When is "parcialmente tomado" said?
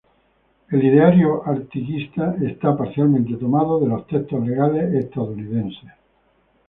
2.75-3.79